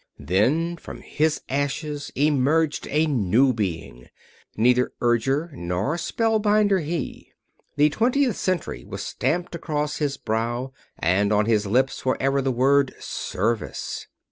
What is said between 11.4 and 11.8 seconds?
his